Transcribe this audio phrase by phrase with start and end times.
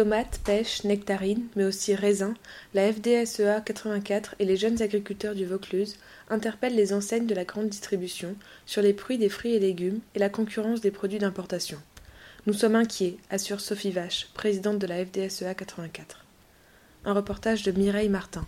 [0.00, 2.32] Tomates, pêche, nectarines, mais aussi raisins,
[2.72, 5.98] la FDSEA 84 et les jeunes agriculteurs du Vaucluse
[6.30, 10.18] interpellent les enseignes de la grande distribution sur les prix des fruits et légumes et
[10.18, 11.76] la concurrence des produits d'importation.
[12.46, 16.24] Nous sommes inquiets, assure Sophie Vache, présidente de la FDSEA 84.
[17.04, 18.46] Un reportage de Mireille Martin.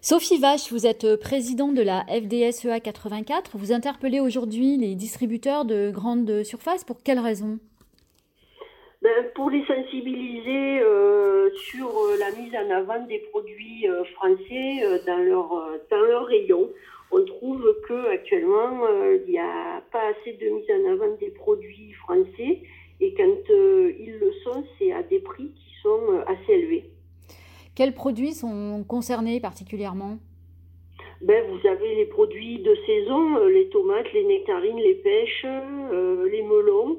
[0.00, 3.58] Sophie Vache, vous êtes présidente de la FDSEA 84.
[3.58, 6.84] Vous interpellez aujourd'hui les distributeurs de grandes surfaces.
[6.84, 7.58] Pour quelles raisons
[9.06, 14.82] ben, pour les sensibiliser euh, sur euh, la mise en avant des produits euh, français
[15.06, 15.48] dans leur
[15.92, 16.68] dans leur rayon.
[17.12, 18.80] On trouve que actuellement
[19.24, 22.62] il n'y a pas assez de mise en avant des produits français
[23.00, 26.90] et quand ils le sont, c'est à des prix qui sont assez élevés.
[27.76, 30.18] Quels produits sont concernés particulièrement?
[31.20, 36.98] Ben, vous avez les produits de saison, les tomates, les nectarines, les pêches, melons.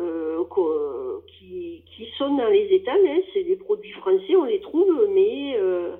[0.00, 3.06] Euh, qui, qui, sont dans les étals.
[3.06, 3.20] Hein.
[3.32, 5.96] C'est des produits français, on les trouve, mais euh,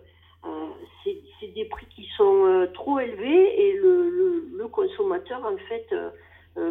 [0.47, 0.67] euh,
[1.41, 4.11] c'est des prix qui sont trop élevés et le,
[4.56, 5.86] le, consommateur, en fait,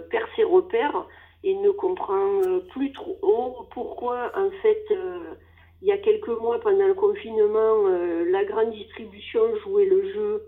[0.09, 1.07] perd ses repères
[1.43, 4.85] et ne comprend plus trop pourquoi, en fait,
[5.81, 7.87] il y a quelques mois, pendant le confinement,
[8.29, 10.43] la grande distribution jouait le jeu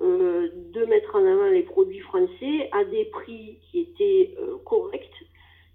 [0.00, 5.24] de mettre en avant les produits français à des prix qui étaient corrects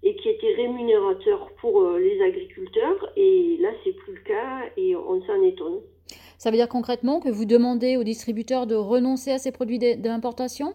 [0.02, 3.12] et qui rémunérateur pour euh, les agriculteurs.
[3.16, 5.80] Et là, c'est plus le cas et on s'en étonne.
[6.38, 10.74] Ça veut dire concrètement que vous demandez aux distributeurs de renoncer à ces produits d'importation?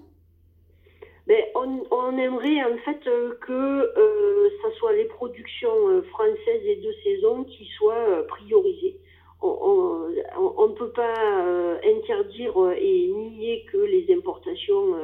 [1.27, 6.91] Ben, on, aimerait en fait euh, que euh, ça soit les productions françaises et de
[7.03, 8.99] saison qui soient priorisées.
[9.41, 11.13] On ne peut pas
[11.83, 14.95] interdire et nier que les importations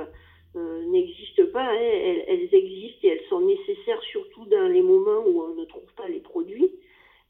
[0.58, 1.64] euh, n'existent pas.
[1.64, 2.24] Hein.
[2.28, 3.71] Elles, existent et elles sont nécessaires
[4.02, 6.72] surtout dans les moments où on ne trouve pas les produits.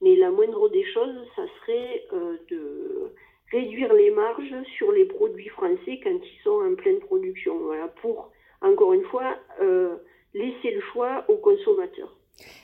[0.02, 3.12] Mais la moindre des choses, ça serait euh, de
[3.52, 7.58] réduire les marges sur les produits français quand ils sont en pleine production.
[7.60, 9.98] Voilà, pour, encore une fois, euh,
[10.34, 12.16] laisser le choix aux consommateurs.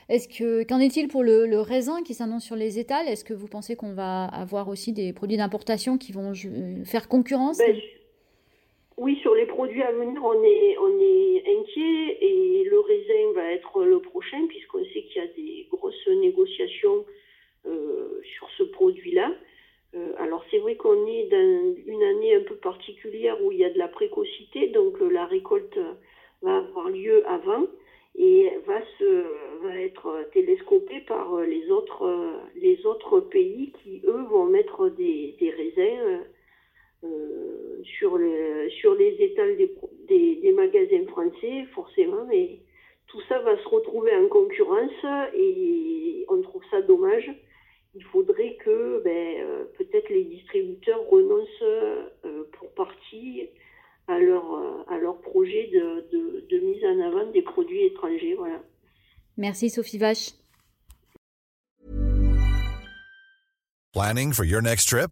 [0.09, 3.07] Est-ce que qu'en est-il pour le, raisin qui s'annonce sur les étals?
[3.07, 6.33] Est-ce que vous pensez qu'on va avoir aussi des produits d'importation qui vont
[6.85, 7.57] faire concurrence?
[7.57, 7.75] Ben,
[9.07, 13.85] oui, sur les produits à venir, on est, on inquiet et le raisin va être
[13.85, 17.05] le prochain puisqu'on sait qu'il y a des grosses négociations
[17.65, 19.31] euh, sur ce produit-là.
[19.95, 23.63] Euh, alors c'est vrai qu'on est dans une année un peu particulière où il y
[23.63, 25.79] a de la précocité, donc euh, la récolte
[26.41, 27.65] va avoir lieu avant
[28.15, 29.23] et va se
[29.63, 32.03] va être télescopée par les autres
[32.57, 36.25] les autres pays qui eux vont mettre des, des raisins
[37.03, 39.71] euh, sur, le, sur les étals des,
[40.41, 42.59] des, magasins français, forcément, mais
[43.07, 47.29] tout ça va se retrouver en concurrence et on trouve ça dommage.
[47.93, 53.47] Il faudrait que ben, euh, peut-être les distributeurs renoncent euh, pour partie
[54.07, 54.43] à leur,
[54.87, 58.33] à leur projet de, de, de, mise en avant des produits étrangers.
[58.35, 58.61] Voilà.
[59.37, 60.31] Merci Sophie Vache.
[63.93, 65.11] Planning for your next trip?